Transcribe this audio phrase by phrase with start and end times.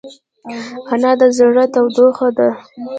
[0.93, 2.49] انا د زړه تودوخه ده